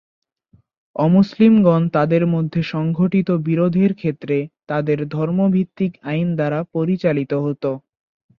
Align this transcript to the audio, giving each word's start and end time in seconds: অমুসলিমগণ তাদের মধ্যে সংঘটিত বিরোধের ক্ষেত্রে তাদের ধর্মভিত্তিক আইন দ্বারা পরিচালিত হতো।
অমুসলিমগণ 0.95 1.81
তাদের 1.89 2.23
মধ্যে 2.33 2.61
সংঘটিত 2.73 3.29
বিরোধের 3.47 3.91
ক্ষেত্রে 3.93 4.37
তাদের 4.67 4.97
ধর্মভিত্তিক 5.09 5.91
আইন 6.03 6.27
দ্বারা 6.35 6.59
পরিচালিত 6.75 7.31
হতো। 7.45 7.71